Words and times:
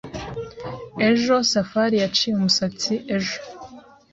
Ejo 1.09 1.33
Safari 1.51 1.95
yaciye 2.03 2.33
umusatsi 2.35 2.93
ejo. 3.15 3.37